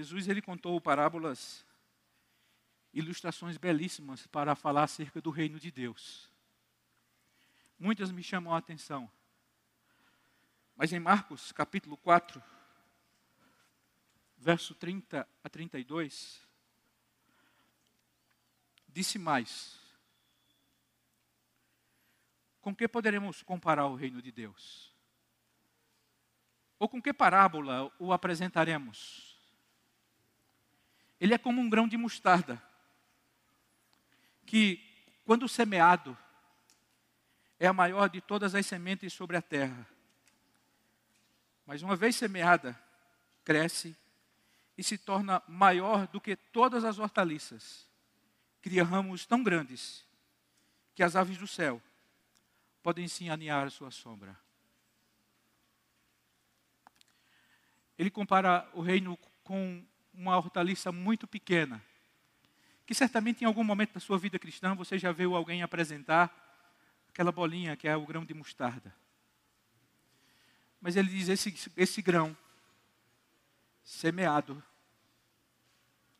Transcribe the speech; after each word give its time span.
Jesus 0.00 0.28
ele 0.28 0.40
contou 0.40 0.80
parábolas, 0.80 1.62
ilustrações 2.90 3.58
belíssimas 3.58 4.26
para 4.26 4.54
falar 4.54 4.84
acerca 4.84 5.20
do 5.20 5.28
reino 5.28 5.60
de 5.60 5.70
Deus. 5.70 6.26
Muitas 7.78 8.10
me 8.10 8.22
chamam 8.22 8.54
a 8.54 8.56
atenção. 8.56 9.12
Mas 10.74 10.90
em 10.94 10.98
Marcos, 10.98 11.52
capítulo 11.52 11.98
4, 11.98 12.42
verso 14.38 14.74
30 14.74 15.28
a 15.44 15.48
32, 15.50 16.48
disse 18.88 19.18
mais: 19.18 19.78
Com 22.62 22.74
que 22.74 22.88
poderemos 22.88 23.42
comparar 23.42 23.84
o 23.84 23.96
reino 23.96 24.22
de 24.22 24.32
Deus? 24.32 24.96
Ou 26.78 26.88
com 26.88 27.02
que 27.02 27.12
parábola 27.12 27.92
o 27.98 28.14
apresentaremos? 28.14 29.29
Ele 31.20 31.34
é 31.34 31.38
como 31.38 31.60
um 31.60 31.68
grão 31.68 31.86
de 31.86 31.96
mostarda, 31.96 32.60
que, 34.46 34.80
quando 35.24 35.48
semeado, 35.48 36.16
é 37.58 37.66
a 37.66 37.72
maior 37.72 38.08
de 38.08 38.20
todas 38.20 38.54
as 38.54 38.64
sementes 38.64 39.12
sobre 39.12 39.36
a 39.36 39.42
terra. 39.42 39.86
Mas 41.66 41.82
uma 41.82 41.94
vez 41.94 42.16
semeada, 42.16 42.76
cresce 43.44 43.94
e 44.78 44.82
se 44.82 44.96
torna 44.96 45.42
maior 45.46 46.06
do 46.08 46.20
que 46.20 46.34
todas 46.34 46.84
as 46.84 46.98
hortaliças. 46.98 47.86
Cria 48.62 48.82
ramos 48.82 49.26
tão 49.26 49.42
grandes 49.42 50.04
que 50.94 51.02
as 51.02 51.14
aves 51.14 51.36
do 51.36 51.46
céu 51.46 51.80
podem 52.82 53.06
sim 53.06 53.28
aninhar 53.28 53.66
a 53.66 53.70
sua 53.70 53.90
sombra. 53.90 54.38
Ele 57.98 58.10
compara 58.10 58.66
o 58.72 58.80
reino 58.80 59.18
com 59.44 59.84
uma 60.20 60.36
hortaliça 60.36 60.92
muito 60.92 61.26
pequena, 61.26 61.82
que 62.84 62.94
certamente 62.94 63.42
em 63.42 63.46
algum 63.46 63.64
momento 63.64 63.94
da 63.94 64.00
sua 64.00 64.18
vida 64.18 64.38
cristã 64.38 64.74
você 64.74 64.98
já 64.98 65.10
viu 65.12 65.34
alguém 65.34 65.62
apresentar 65.62 66.30
aquela 67.08 67.32
bolinha 67.32 67.74
que 67.74 67.88
é 67.88 67.96
o 67.96 68.04
grão 68.04 68.22
de 68.22 68.34
mostarda. 68.34 68.94
Mas 70.78 70.96
ele 70.96 71.08
diz: 71.08 71.28
esse, 71.30 71.72
esse 71.74 72.02
grão 72.02 72.36
semeado 73.82 74.62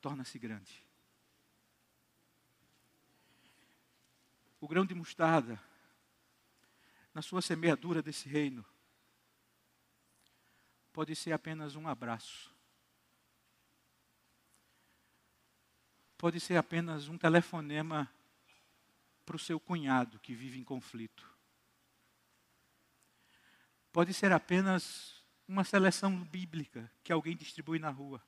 torna-se 0.00 0.38
grande. 0.38 0.82
O 4.62 4.66
grão 4.66 4.86
de 4.86 4.94
mostarda, 4.94 5.60
na 7.12 7.20
sua 7.20 7.42
semeadura 7.42 8.02
desse 8.02 8.28
reino, 8.30 8.64
pode 10.90 11.14
ser 11.14 11.32
apenas 11.32 11.76
um 11.76 11.86
abraço. 11.86 12.59
Pode 16.20 16.38
ser 16.38 16.58
apenas 16.58 17.08
um 17.08 17.16
telefonema 17.16 18.06
para 19.24 19.36
o 19.36 19.38
seu 19.38 19.58
cunhado 19.58 20.18
que 20.18 20.34
vive 20.34 20.60
em 20.60 20.62
conflito. 20.62 21.26
Pode 23.90 24.12
ser 24.12 24.30
apenas 24.30 25.24
uma 25.48 25.64
seleção 25.64 26.22
bíblica 26.24 26.92
que 27.02 27.10
alguém 27.10 27.34
distribui 27.34 27.78
na 27.78 27.88
rua. 27.88 28.22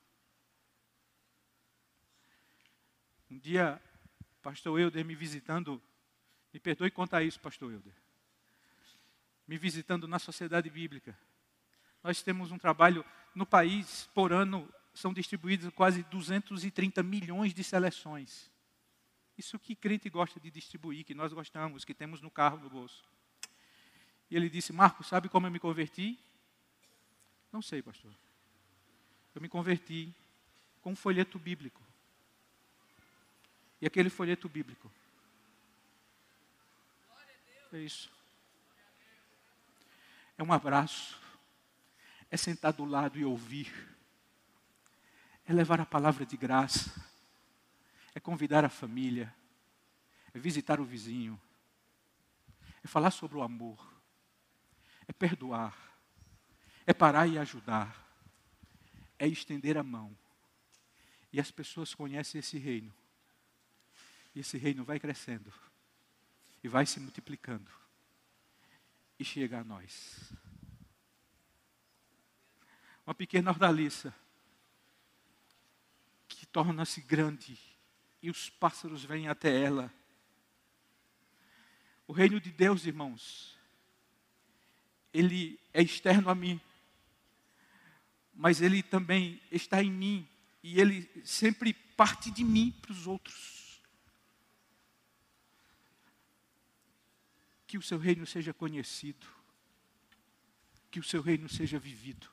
Um 3.30 3.36
dia, 3.38 3.78
pastor 4.40 4.80
Euder 4.80 5.04
me 5.04 5.14
visitando, 5.14 5.78
me 6.50 6.58
perdoe 6.58 6.90
contar 6.90 7.22
isso, 7.22 7.38
pastor 7.40 7.74
Euder. 7.74 7.92
Me 9.46 9.58
visitando 9.58 10.08
na 10.08 10.18
sociedade 10.18 10.70
bíblica. 10.70 11.14
Nós 12.02 12.22
temos 12.22 12.50
um 12.52 12.58
trabalho 12.58 13.04
no 13.34 13.44
país, 13.44 14.08
por 14.14 14.32
ano, 14.32 14.66
são 14.94 15.12
distribuídos 15.12 15.72
quase 15.74 16.02
230 16.04 17.02
milhões 17.02 17.54
de 17.54 17.64
seleções. 17.64 18.50
Isso 19.36 19.58
que 19.58 19.74
crente 19.74 20.08
gosta 20.10 20.38
de 20.38 20.50
distribuir, 20.50 21.04
que 21.04 21.14
nós 21.14 21.32
gostamos, 21.32 21.84
que 21.84 21.94
temos 21.94 22.20
no 22.20 22.30
carro, 22.30 22.58
no 22.58 22.68
bolso. 22.68 23.02
E 24.30 24.36
ele 24.36 24.48
disse: 24.48 24.72
Marcos, 24.72 25.06
sabe 25.06 25.28
como 25.28 25.46
eu 25.46 25.50
me 25.50 25.58
converti? 25.58 26.18
Não 27.50 27.62
sei, 27.62 27.82
pastor. 27.82 28.12
Eu 29.34 29.40
me 29.40 29.48
converti 29.48 30.14
com 30.80 30.92
um 30.92 30.96
folheto 30.96 31.38
bíblico. 31.38 31.82
E 33.80 33.86
aquele 33.86 34.10
folheto 34.10 34.48
bíblico. 34.48 34.90
É 37.72 37.78
isso. 37.78 38.10
É 40.36 40.42
um 40.42 40.52
abraço. 40.52 41.18
É 42.30 42.36
sentar 42.36 42.72
do 42.72 42.84
lado 42.84 43.18
e 43.18 43.24
ouvir. 43.24 43.72
É 45.52 45.54
levar 45.54 45.78
a 45.82 45.84
palavra 45.84 46.24
de 46.24 46.34
graça. 46.34 46.90
É 48.14 48.18
convidar 48.18 48.64
a 48.64 48.70
família. 48.70 49.34
É 50.32 50.38
visitar 50.38 50.80
o 50.80 50.84
vizinho. 50.84 51.38
É 52.82 52.88
falar 52.88 53.10
sobre 53.10 53.36
o 53.36 53.42
amor. 53.42 53.78
É 55.06 55.12
perdoar. 55.12 55.76
É 56.86 56.94
parar 56.94 57.26
e 57.26 57.36
ajudar. 57.36 57.94
É 59.18 59.26
estender 59.26 59.76
a 59.76 59.82
mão. 59.82 60.16
E 61.30 61.38
as 61.38 61.50
pessoas 61.50 61.94
conhecem 61.94 62.38
esse 62.38 62.56
reino 62.56 62.90
e 64.34 64.40
esse 64.40 64.56
reino 64.56 64.84
vai 64.84 64.98
crescendo 64.98 65.52
e 66.64 66.68
vai 66.68 66.86
se 66.86 66.98
multiplicando 66.98 67.70
e 69.18 69.24
chega 69.24 69.60
a 69.60 69.64
nós. 69.64 70.32
Uma 73.04 73.14
pequena 73.14 73.50
hortaliça 73.50 74.14
torna-se 76.52 77.00
grande 77.00 77.58
e 78.22 78.30
os 78.30 78.48
pássaros 78.48 79.04
vêm 79.04 79.28
até 79.28 79.60
ela. 79.62 79.92
O 82.06 82.12
reino 82.12 82.40
de 82.40 82.50
Deus, 82.52 82.86
irmãos, 82.86 83.58
ele 85.12 85.58
é 85.72 85.82
externo 85.82 86.30
a 86.30 86.34
mim, 86.34 86.60
mas 88.34 88.60
ele 88.60 88.82
também 88.82 89.40
está 89.50 89.82
em 89.82 89.90
mim 89.90 90.28
e 90.62 90.80
ele 90.80 91.10
sempre 91.24 91.72
parte 91.72 92.30
de 92.30 92.44
mim 92.44 92.70
para 92.80 92.92
os 92.92 93.06
outros. 93.06 93.62
que 97.72 97.78
o 97.78 97.82
seu 97.82 97.96
reino 97.96 98.26
seja 98.26 98.52
conhecido, 98.52 99.26
que 100.90 101.00
o 101.00 101.02
seu 101.02 101.22
reino 101.22 101.48
seja 101.48 101.78
vivido. 101.78 102.28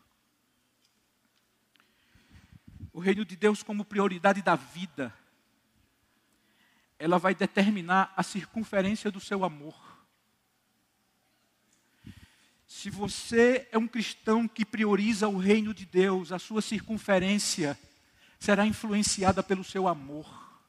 O 2.99 3.01
reino 3.01 3.23
de 3.23 3.37
Deus, 3.37 3.63
como 3.63 3.85
prioridade 3.85 4.41
da 4.41 4.57
vida, 4.57 5.13
ela 6.99 7.17
vai 7.17 7.33
determinar 7.33 8.13
a 8.13 8.21
circunferência 8.21 9.09
do 9.09 9.21
seu 9.21 9.45
amor. 9.45 9.73
Se 12.67 12.89
você 12.89 13.69
é 13.71 13.77
um 13.77 13.87
cristão 13.87 14.49
que 14.49 14.65
prioriza 14.65 15.29
o 15.29 15.37
reino 15.37 15.73
de 15.73 15.85
Deus, 15.85 16.33
a 16.33 16.37
sua 16.37 16.61
circunferência 16.61 17.79
será 18.37 18.65
influenciada 18.65 19.41
pelo 19.41 19.63
seu 19.63 19.87
amor. 19.87 20.59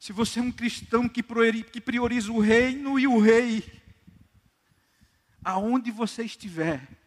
Se 0.00 0.12
você 0.12 0.40
é 0.40 0.42
um 0.42 0.50
cristão 0.50 1.08
que 1.08 1.22
prioriza 1.22 2.32
o 2.32 2.40
reino 2.40 2.98
e 2.98 3.06
o 3.06 3.20
rei, 3.20 3.62
aonde 5.44 5.92
você 5.92 6.24
estiver, 6.24 6.97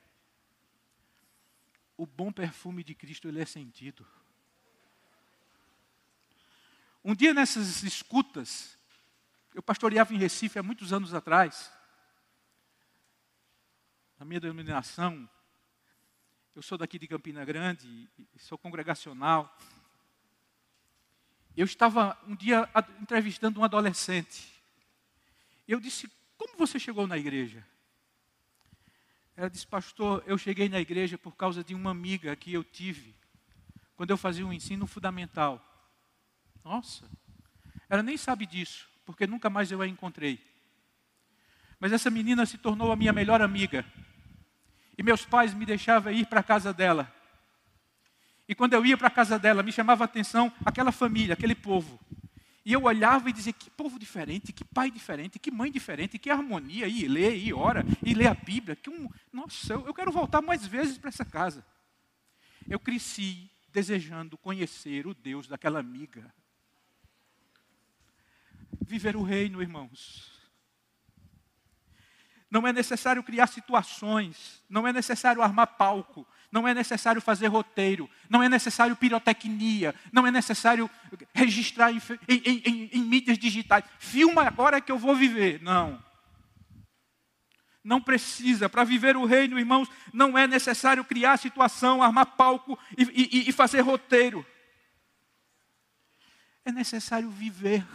o 2.01 2.06
bom 2.07 2.31
perfume 2.31 2.84
de 2.84 2.95
Cristo 2.95 3.28
ele 3.28 3.39
é 3.39 3.45
sentido. 3.45 4.03
Um 7.06 7.13
dia 7.13 7.31
nessas 7.31 7.84
escutas, 7.84 8.75
eu 9.53 9.62
pastoreava 9.62 10.11
em 10.11 10.17
Recife 10.17 10.57
há 10.57 10.63
muitos 10.63 10.91
anos 10.91 11.13
atrás. 11.13 11.72
Na 14.17 14.25
minha 14.25 14.40
denominação, 14.40 15.29
eu 16.56 16.63
sou 16.63 16.75
daqui 16.75 16.97
de 16.97 17.07
Campina 17.07 17.45
Grande, 17.45 18.09
sou 18.40 18.58
congregacional. 18.58 19.55
Eu 21.55 21.66
estava 21.66 22.20
um 22.26 22.35
dia 22.35 22.67
entrevistando 22.99 23.59
um 23.59 23.64
adolescente. 23.64 24.59
Eu 25.67 25.79
disse: 25.79 26.11
Como 26.35 26.58
você 26.58 26.79
chegou 26.79 27.05
na 27.05 27.20
igreja? 27.20 27.64
Ela 29.35 29.49
disse: 29.49 29.66
Pastor, 29.66 30.23
eu 30.25 30.37
cheguei 30.37 30.69
na 30.69 30.79
igreja 30.79 31.17
por 31.17 31.35
causa 31.35 31.63
de 31.63 31.73
uma 31.73 31.91
amiga 31.91 32.35
que 32.35 32.53
eu 32.53 32.63
tive 32.63 33.16
quando 33.95 34.09
eu 34.09 34.17
fazia 34.17 34.45
um 34.45 34.53
ensino 34.53 34.87
fundamental. 34.87 35.63
Nossa, 36.63 37.09
ela 37.89 38.01
nem 38.01 38.17
sabe 38.17 38.45
disso, 38.45 38.89
porque 39.05 39.28
nunca 39.28 39.49
mais 39.49 39.72
eu 39.72 39.81
a 39.81 39.87
encontrei. 39.87 40.39
Mas 41.79 41.91
essa 41.91 42.09
menina 42.09 42.45
se 42.45 42.57
tornou 42.57 42.91
a 42.91 42.95
minha 42.95 43.13
melhor 43.13 43.41
amiga. 43.41 43.85
E 44.97 45.03
meus 45.03 45.25
pais 45.25 45.53
me 45.53 45.66
deixavam 45.66 46.13
ir 46.13 46.28
para 46.28 46.41
a 46.41 46.43
casa 46.43 46.73
dela. 46.73 47.11
E 48.47 48.53
quando 48.53 48.73
eu 48.73 48.85
ia 48.85 48.97
para 48.97 49.07
a 49.07 49.11
casa 49.11 49.39
dela, 49.39 49.63
me 49.63 49.72
chamava 49.72 50.03
a 50.03 50.05
atenção 50.05 50.51
aquela 50.66 50.91
família, 50.91 51.33
aquele 51.33 51.55
povo. 51.55 51.99
E 52.63 52.73
eu 52.73 52.84
olhava 52.84 53.29
e 53.29 53.34
dizia: 53.34 53.53
que 53.53 53.69
povo 53.69 53.97
diferente, 53.97 54.53
que 54.53 54.63
pai 54.63 54.91
diferente, 54.91 55.40
que 55.40 55.49
mãe 55.49 55.72
diferente, 55.72 56.19
que 56.19 56.29
harmonia. 56.29 56.87
E 56.87 57.08
lê, 57.08 57.35
e 57.35 57.53
ora, 57.53 57.84
e 58.03 58.13
lê 58.13 58.28
a 58.28 58.34
Bíblia. 58.34 58.75
Que 58.75 58.90
um... 58.90 59.09
Nossa, 59.31 59.73
eu 59.73 59.93
quero 59.93 60.11
voltar 60.11 60.41
mais 60.41 60.66
vezes 60.66 60.97
para 60.97 61.09
essa 61.09 61.25
casa. 61.25 61.66
Eu 62.69 62.79
cresci 62.79 63.49
desejando 63.69 64.37
conhecer 64.37 65.08
o 65.08 65.13
Deus 65.13 65.47
daquela 65.47 65.79
amiga. 65.79 66.34
Viver 68.85 69.16
o 69.16 69.23
reino, 69.23 69.61
irmãos. 69.61 70.29
Não 72.49 72.67
é 72.67 72.73
necessário 72.73 73.23
criar 73.23 73.47
situações, 73.47 74.61
não 74.69 74.85
é 74.85 74.91
necessário 74.91 75.41
armar 75.41 75.78
palco, 75.78 76.28
não 76.52 76.68
é 76.68 76.74
necessário 76.74 77.22
fazer 77.22 77.48
roteiro, 77.48 78.09
não 78.30 78.44
é 78.44 78.50
necessário 78.50 78.96
pirotecnia, 78.96 79.96
não 80.12 80.28
é 80.28 80.32
necessário 80.32 80.90
registrar 81.34 81.92
em, 81.92 82.02
em, 82.28 82.62
em, 82.66 82.90
em 82.92 83.02
mídias 83.03 83.38
digitais. 83.38 83.86
Filma 83.98 84.44
agora 84.44 84.82
que 84.82 84.92
eu 84.92 85.00
vou 85.00 85.16
viver. 85.16 85.62
Não. 85.62 86.03
Não 87.84 88.02
precisa. 88.02 88.68
Para 88.68 88.84
viver 88.84 89.16
o 89.16 89.26
reino, 89.26 89.58
irmãos, 89.58 89.90
não 90.14 90.38
é 90.38 90.46
necessário 90.46 91.06
criar 91.06 91.38
situação, 91.38 92.03
armar 92.03 92.26
palco 92.26 92.78
e, 92.98 93.03
e, 93.03 93.50
e 93.50 93.52
fazer 93.52 93.80
roteiro. 93.82 94.46
É 96.66 96.72
necessário 96.72 97.30
viver 97.30 97.86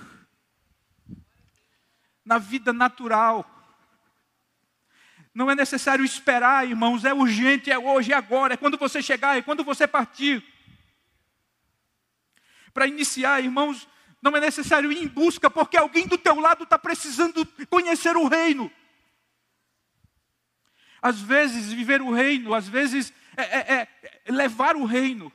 na 2.24 2.38
vida 2.38 2.72
natural 2.72 3.55
não 5.36 5.50
é 5.50 5.54
necessário 5.54 6.02
esperar, 6.02 6.66
irmãos, 6.66 7.04
é 7.04 7.12
urgente, 7.12 7.70
é 7.70 7.78
hoje, 7.78 8.10
é 8.10 8.16
agora, 8.16 8.54
é 8.54 8.56
quando 8.56 8.78
você 8.78 9.02
chegar, 9.02 9.36
é 9.36 9.42
quando 9.42 9.62
você 9.62 9.86
partir. 9.86 10.42
Para 12.72 12.86
iniciar, 12.86 13.44
irmãos, 13.44 13.86
não 14.22 14.34
é 14.34 14.40
necessário 14.40 14.90
ir 14.90 14.96
em 14.96 15.06
busca, 15.06 15.50
porque 15.50 15.76
alguém 15.76 16.06
do 16.06 16.16
teu 16.16 16.40
lado 16.40 16.64
está 16.64 16.78
precisando 16.78 17.44
conhecer 17.68 18.16
o 18.16 18.26
reino. 18.26 18.72
Às 21.02 21.20
vezes, 21.20 21.70
viver 21.70 22.00
o 22.00 22.14
reino, 22.14 22.54
às 22.54 22.66
vezes, 22.66 23.12
é, 23.36 23.42
é, 23.42 23.88
é 24.26 24.32
levar 24.32 24.74
o 24.74 24.86
reino. 24.86 25.30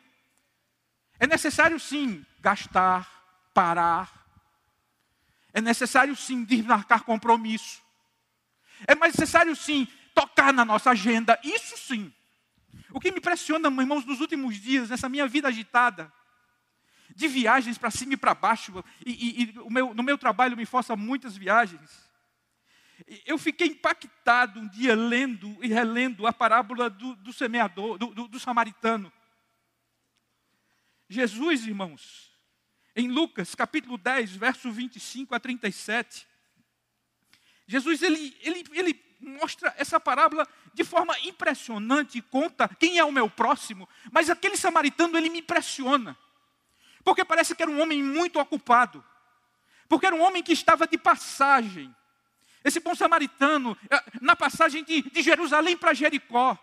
É 1.19 1.27
necessário, 1.27 1.79
sim, 1.79 2.25
gastar, 2.39 3.07
parar. 3.53 4.11
É 5.53 5.61
necessário, 5.61 6.15
sim, 6.15 6.43
desmarcar 6.43 7.03
compromisso. 7.03 7.83
É 8.87 8.95
necessário 8.95 9.55
sim 9.55 9.87
tocar 10.13 10.53
na 10.53 10.65
nossa 10.65 10.91
agenda, 10.91 11.39
isso 11.43 11.77
sim. 11.77 12.13
O 12.91 12.99
que 12.99 13.11
me 13.11 13.19
impressiona, 13.19 13.67
irmãos, 13.69 14.05
nos 14.05 14.19
últimos 14.19 14.55
dias, 14.55 14.89
nessa 14.89 15.07
minha 15.07 15.27
vida 15.27 15.47
agitada, 15.47 16.11
de 17.15 17.27
viagens 17.27 17.77
para 17.77 17.91
cima 17.91 18.13
e 18.13 18.17
para 18.17 18.33
baixo, 18.33 18.83
e, 19.05 19.11
e, 19.11 19.43
e 19.43 19.69
meu, 19.69 19.93
no 19.93 20.03
meu 20.03 20.17
trabalho 20.17 20.57
me 20.57 20.65
força 20.65 20.95
muitas 20.95 21.35
viagens. 21.35 22.09
Eu 23.25 23.37
fiquei 23.37 23.67
impactado 23.67 24.59
um 24.59 24.67
dia 24.67 24.95
lendo 24.95 25.57
e 25.61 25.67
relendo 25.67 26.27
a 26.27 26.33
parábola 26.33 26.89
do, 26.89 27.15
do 27.15 27.33
semeador, 27.33 27.97
do, 27.97 28.07
do, 28.07 28.27
do 28.27 28.39
samaritano. 28.39 29.11
Jesus, 31.09 31.65
irmãos, 31.65 32.31
em 32.95 33.09
Lucas 33.09 33.55
capítulo 33.55 33.97
10, 33.97 34.35
verso 34.35 34.71
25 34.71 35.35
a 35.35 35.39
37, 35.39 36.27
Jesus 37.71 38.01
ele, 38.03 38.35
ele, 38.41 38.65
ele 38.73 39.01
mostra 39.21 39.73
essa 39.77 39.97
parábola 39.97 40.45
de 40.73 40.83
forma 40.83 41.17
impressionante 41.21 42.17
e 42.17 42.21
conta 42.21 42.67
quem 42.67 42.97
é 42.97 43.05
o 43.05 43.13
meu 43.13 43.29
próximo, 43.29 43.87
mas 44.11 44.29
aquele 44.29 44.57
samaritano 44.57 45.17
ele 45.17 45.29
me 45.29 45.39
impressiona. 45.39 46.17
Porque 47.01 47.23
parece 47.23 47.55
que 47.55 47.63
era 47.63 47.71
um 47.71 47.81
homem 47.81 48.03
muito 48.03 48.41
ocupado. 48.41 49.01
Porque 49.87 50.05
era 50.05 50.13
um 50.13 50.21
homem 50.21 50.43
que 50.43 50.51
estava 50.51 50.85
de 50.85 50.97
passagem. 50.97 51.95
Esse 52.61 52.81
bom 52.81 52.93
samaritano, 52.93 53.77
eh, 53.89 54.03
na 54.19 54.35
passagem 54.35 54.83
de, 54.83 55.03
de 55.03 55.21
Jerusalém 55.21 55.77
para 55.77 55.93
Jericó, 55.93 56.59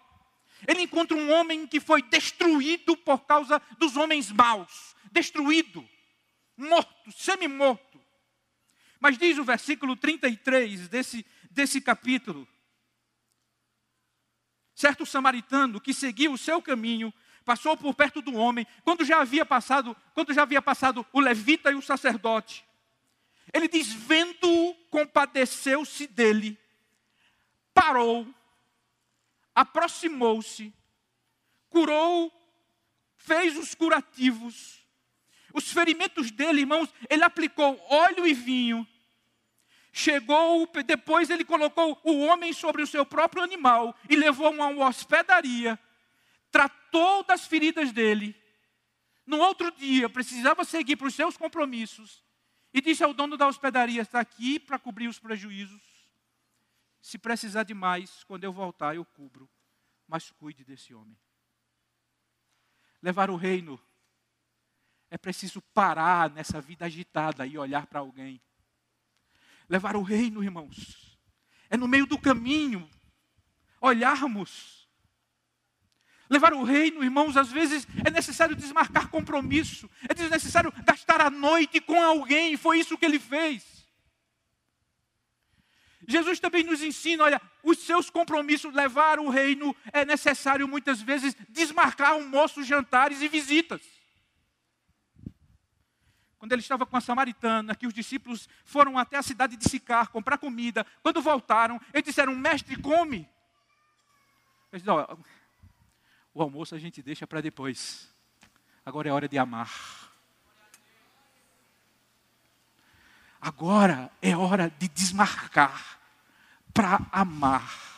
ele 0.67 0.83
encontra 0.83 1.17
um 1.17 1.33
homem 1.33 1.67
que 1.67 1.81
foi 1.81 2.03
destruído 2.03 2.95
por 2.99 3.21
causa 3.21 3.63
dos 3.79 3.97
homens 3.97 4.31
maus. 4.31 4.95
Destruído, 5.11 5.89
morto, 6.55 7.13
semi-morto. 7.13 7.88
Mas 9.01 9.17
diz 9.17 9.39
o 9.39 9.45
versículo 9.45 9.97
33 9.97 10.89
desse, 10.89 11.25
desse 11.51 11.81
capítulo: 11.81 12.47
certo 14.75 15.07
samaritano 15.07 15.81
que 15.81 15.95
seguiu 15.95 16.33
o 16.33 16.39
seu 16.39 16.61
caminho, 16.61 17.13
passou 17.45 17.77
por 17.77 17.95
perto 17.95 18.21
do 18.21 18.35
homem, 18.35 18.67
quando 18.83 19.05
já 19.05 19.21
havia 19.21 19.47
passado, 19.47 19.97
quando 20.15 20.35
já 20.35 20.43
havia 20.43 20.61
passado 20.61 21.07
o 21.13 21.21
levita 21.21 21.71
e 21.71 21.75
o 21.75 21.83
sacerdote. 21.83 22.65
Ele 23.53 23.69
diz: 23.69 23.93
vendo-o, 23.93 24.75
compadeceu-se 24.91 26.07
dele, 26.07 26.59
parou, 27.73 28.27
aproximou-se, 29.55 30.75
curou, 31.71 32.33
fez 33.17 33.57
os 33.57 33.75
curativos 33.75 34.88
os 35.59 35.73
ferimentos 35.73 36.31
dele, 36.31 36.61
irmãos, 36.61 36.89
ele 37.11 37.23
aplicou 37.23 37.79
óleo 37.91 38.27
e 38.27 38.33
vinho. 38.33 38.87
Chegou, 39.93 40.67
depois 40.87 41.29
ele 41.29 41.45
colocou 41.45 42.01
o 42.05 42.21
homem 42.21 42.53
sobre 42.53 42.83
o 42.83 42.87
seu 42.87 43.05
próprio 43.05 43.43
animal 43.43 43.95
e 44.09 44.17
levou 44.17 44.47
a 44.47 44.51
uma 44.51 44.87
hospedaria. 44.87 45.79
Tratou 46.51 47.25
das 47.25 47.47
feridas 47.47 47.93
dele. 47.93 48.35
No 49.27 49.39
outro 49.39 49.71
dia, 49.73 50.09
precisava 50.09 50.65
seguir 50.65 50.97
para 50.97 51.09
os 51.09 51.15
seus 51.15 51.37
compromissos. 51.37 52.25
E 52.73 52.81
disse 52.81 53.03
ao 53.03 53.13
dono 53.13 53.37
da 53.37 53.47
hospedaria: 53.47 54.03
Está 54.03 54.21
aqui 54.21 54.61
para 54.61 54.79
cobrir 54.79 55.09
os 55.09 55.19
prejuízos. 55.19 55.83
Se 57.01 57.19
precisar 57.19 57.65
de 57.65 57.75
mais, 57.75 58.23
quando 58.25 58.45
eu 58.45 58.53
voltar, 58.53 58.95
eu 58.95 59.05
cubro. 59.05 59.49
Mas 60.07 60.31
cuide 60.31 60.65
desse 60.65 60.95
homem. 60.95 61.19
Levar 63.03 63.31
o 63.31 63.37
reino 63.37 63.81
é 65.11 65.17
preciso 65.17 65.63
parar 65.75 66.31
nessa 66.31 66.61
vida 66.61 66.85
agitada 66.85 67.47
e 67.47 67.57
olhar 67.57 67.87
para 67.87 68.01
alguém. 68.01 68.41
Levar 69.69 69.97
o 69.97 70.03
reino, 70.03 70.43
irmãos. 70.43 71.19
É 71.71 71.77
no 71.77 71.89
meio 71.89 72.07
do 72.07 72.19
caminho 72.19 72.89
olharmos. 73.81 74.89
Levar 76.29 76.53
o 76.53 76.63
reino, 76.63 77.03
irmãos, 77.03 77.37
às 77.39 77.51
vezes 77.51 77.87
é 78.05 78.11
necessário 78.11 78.55
desmarcar 78.55 79.09
compromisso, 79.09 79.89
é 80.07 80.29
necessário 80.29 80.71
gastar 80.85 81.23
a 81.23 81.31
noite 81.31 81.81
com 81.81 82.03
alguém, 82.03 82.55
foi 82.55 82.81
isso 82.81 82.99
que 82.99 83.07
ele 83.07 83.19
fez. 83.19 83.87
Jesus 86.07 86.39
também 86.39 86.65
nos 86.65 86.83
ensina, 86.83 87.25
olha, 87.25 87.41
os 87.63 87.79
seus 87.79 88.11
compromissos, 88.11 88.75
levar 88.75 89.19
o 89.19 89.31
reino, 89.31 89.75
é 89.91 90.05
necessário 90.05 90.69
muitas 90.69 91.01
vezes 91.01 91.35
desmarcar 91.49 92.13
almoços, 92.13 92.67
jantares 92.67 93.23
e 93.23 93.29
visitas 93.29 93.98
quando 96.39 96.53
ele 96.53 96.63
estava 96.63 96.87
com 96.87 96.97
a 96.97 97.01
samaritana, 97.01 97.75
que 97.75 97.87
os 97.87 97.93
discípulos 97.93 98.49
foram 98.65 98.97
até 98.97 99.17
a 99.17 99.23
cidade 99.23 99.57
de 99.57 99.69
Sicar 99.69 100.09
comprar 100.09 100.39
comida. 100.39 100.87
Quando 101.03 101.21
voltaram, 101.21 101.81
eles 101.93 102.07
disseram: 102.07 102.35
Mestre, 102.35 102.81
come. 102.81 103.29
Ele 104.73 104.83
disse: 104.83 104.91
O 106.33 106.41
almoço 106.41 106.75
a 106.75 106.79
gente 106.79 107.03
deixa 107.03 107.27
para 107.27 107.41
depois. 107.41 108.09
Agora 108.87 109.09
é 109.09 109.13
hora 109.13 109.29
de 109.29 109.37
amar. 109.37 109.71
Agora 113.41 114.11
é 114.23 114.37
hora 114.37 114.71
de 114.79 114.89
desmarcar 114.89 115.99
para 116.73 117.01
amar. 117.11 117.89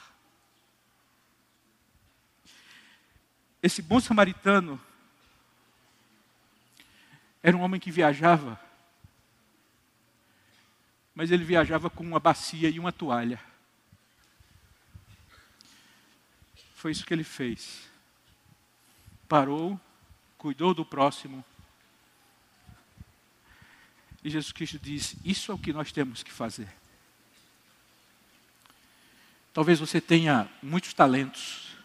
Esse 3.62 3.82
bom 3.82 4.00
samaritano 4.00 4.80
era 7.42 7.56
um 7.56 7.60
homem 7.60 7.80
que 7.80 7.90
viajava, 7.90 8.60
mas 11.14 11.30
ele 11.30 11.44
viajava 11.44 11.88
com 11.88 12.04
uma 12.04 12.20
bacia 12.20 12.68
e 12.68 12.78
uma 12.78 12.92
toalha. 12.92 13.40
Foi 16.74 16.92
isso 16.92 17.04
que 17.04 17.12
ele 17.12 17.24
fez. 17.24 17.88
Parou, 19.28 19.78
cuidou 20.38 20.72
do 20.72 20.84
próximo. 20.84 21.44
E 24.24 24.30
Jesus 24.30 24.52
Cristo 24.52 24.78
diz: 24.78 25.14
Isso 25.24 25.52
é 25.52 25.54
o 25.54 25.58
que 25.58 25.72
nós 25.72 25.92
temos 25.92 26.22
que 26.22 26.32
fazer. 26.32 26.68
Talvez 29.52 29.78
você 29.78 30.00
tenha 30.00 30.48
muitos 30.62 30.94
talentos. 30.94 31.76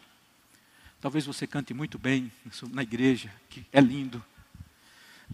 Talvez 1.02 1.26
você 1.26 1.46
cante 1.46 1.74
muito 1.74 2.00
bem 2.00 2.32
na 2.72 2.84
igreja, 2.84 3.34
que 3.50 3.66
é 3.72 3.82
lindo. 3.82 4.24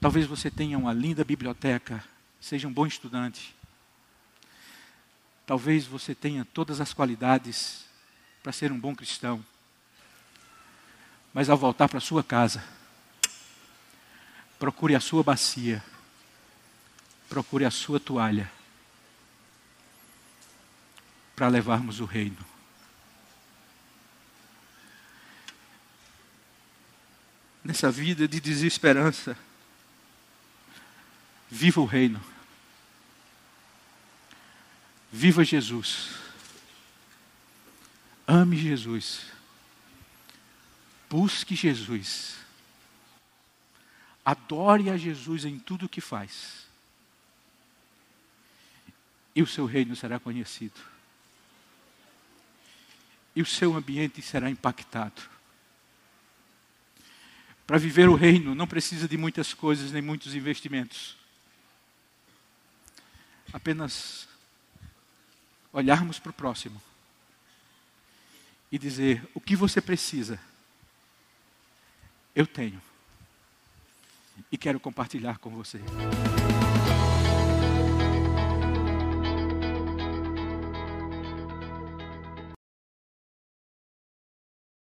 Talvez 0.02 0.26
você 0.26 0.50
tenha 0.50 0.80
uma 0.80 0.92
linda 0.92 1.24
biblioteca, 1.24 2.04
seja 2.40 2.68
um 2.68 2.74
bom 2.74 2.88
estudante. 2.88 3.56
Talvez 5.46 5.86
você 5.86 6.16
tenha 6.16 6.44
todas 6.44 6.82
as 6.82 6.92
qualidades 6.92 7.86
para 8.42 8.52
ser 8.52 8.72
um 8.72 8.80
bom 8.80 8.96
cristão. 8.96 9.46
Mas 11.32 11.52
ao 11.52 11.58
voltar 11.58 11.88
para 11.88 12.00
sua 12.00 12.24
casa, 12.24 12.64
procure 14.58 14.96
a 14.96 15.00
sua 15.00 15.22
bacia, 15.24 15.84
procure 17.30 17.64
a 17.64 17.72
sua 17.72 18.00
toalha, 18.00 18.52
para 21.36 21.48
levarmos 21.48 22.00
o 22.00 22.06
reino. 22.06 22.52
nessa 27.64 27.92
vida 27.92 28.28
de 28.28 28.40
desesperança, 28.40 29.38
viva 31.52 31.82
o 31.82 31.86
reino. 31.86 32.24
Viva 35.12 35.44
Jesus. 35.44 36.16
Ame 38.26 38.56
Jesus. 38.56 39.26
Busque 41.10 41.54
Jesus. 41.54 42.38
Adore 44.24 44.90
a 44.90 44.96
Jesus 44.96 45.44
em 45.44 45.60
tudo 45.60 45.88
o 45.88 45.90
que 45.90 46.00
faz. 46.00 46.66
E 49.36 49.42
o 49.42 49.48
seu 49.48 49.66
reino 49.66 49.94
será 49.96 50.20
conhecido. 50.20 50.80
E 53.36 53.42
o 53.42 53.46
seu 53.46 53.76
ambiente 53.76 54.22
será 54.22 54.50
impactado. 54.50 55.22
Para 57.68 57.78
viver 57.78 58.08
o 58.08 58.16
reino 58.16 58.56
não 58.56 58.68
precisa 58.68 59.08
de 59.08 59.18
muitas 59.18 59.54
coisas 59.54 59.92
nem 59.92 60.02
muitos 60.02 60.34
investimentos. 60.36 61.21
Apenas 63.54 64.28
olharmos 65.74 66.20
para 66.20 66.30
o 66.30 66.34
próximo 66.34 66.82
e 68.72 68.78
dizer: 68.78 69.28
o 69.34 69.42
que 69.42 69.56
você 69.56 69.82
precisa, 69.82 70.40
eu 72.36 72.48
tenho 72.48 72.82
e 74.52 74.58
quero 74.58 74.80
compartilhar 74.80 75.38
com 75.38 75.50
você. 75.50 75.80